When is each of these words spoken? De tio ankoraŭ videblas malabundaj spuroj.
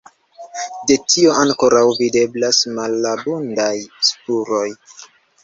De 0.91 0.95
tio 1.13 1.35
ankoraŭ 1.41 1.83
videblas 1.99 2.63
malabundaj 2.79 3.71
spuroj. 4.11 4.65